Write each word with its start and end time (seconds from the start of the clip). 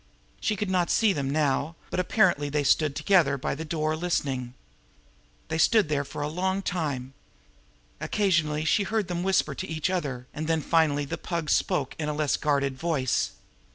She 0.39 0.55
could 0.55 0.71
not 0.71 0.89
see 0.89 1.13
them 1.13 1.29
now, 1.29 1.75
but 1.91 1.99
apparently 1.99 2.49
they 2.49 2.63
stood 2.63 2.95
together 2.95 3.37
by 3.37 3.53
the 3.53 3.63
door 3.63 3.95
listening. 3.95 4.55
They 5.47 5.59
stood 5.59 5.89
there 5.89 6.03
for 6.03 6.23
a 6.23 6.27
long 6.27 6.63
time. 6.63 7.13
Occasionally 7.99 8.65
she 8.65 8.81
heard 8.81 9.07
them 9.09 9.21
whisper 9.21 9.53
to 9.53 9.67
each 9.67 9.91
other; 9.91 10.25
and 10.33 10.47
then 10.47 10.61
finally 10.63 11.05
the 11.05 11.19
Pug 11.19 11.51
spoke 11.51 11.95
in 11.99 12.09
a 12.09 12.15
less 12.15 12.35
guarded 12.35 12.79
voice. 12.79 13.33